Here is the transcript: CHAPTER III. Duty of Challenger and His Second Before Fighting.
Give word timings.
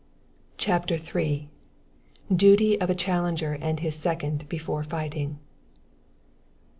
CHAPTER 0.57 0.95
III. 0.95 1.47
Duty 2.35 2.81
of 2.81 2.97
Challenger 2.97 3.53
and 3.61 3.81
His 3.81 3.95
Second 3.95 4.49
Before 4.49 4.83
Fighting. 4.83 5.37